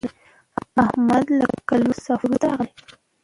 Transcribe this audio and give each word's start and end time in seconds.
احمد 0.83 1.25
له 1.39 1.45
کلونو 1.69 1.93
سفر 2.05 2.27
وروسته 2.29 2.45
راغی. 2.49 2.69